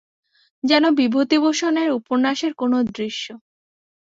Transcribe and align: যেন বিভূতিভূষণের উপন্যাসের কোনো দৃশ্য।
যেন 0.63 0.83
বিভূতিভূষণের 0.99 1.89
উপন্যাসের 1.91 2.53
কোনো 2.53 2.77
দৃশ্য। 2.91 3.25